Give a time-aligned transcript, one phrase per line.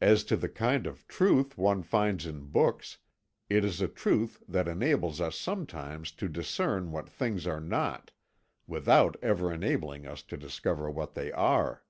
[0.00, 2.98] As to the kind of truth one finds in books,
[3.50, 8.12] it is a truth that enables us sometimes to discern what things are not,
[8.68, 11.82] without ever enabling us to discover what they are.